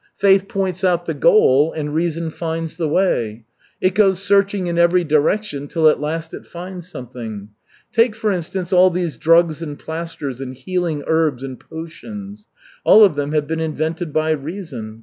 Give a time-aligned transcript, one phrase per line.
[0.17, 3.45] Faith points out the goal, and reason finds the way.
[3.79, 7.49] It goes searching in every direction till at last it finds something.
[7.91, 12.47] Take, for instance, all these drugs and plasters and healing herbs and potions
[12.83, 14.99] all of them have been invented by reason.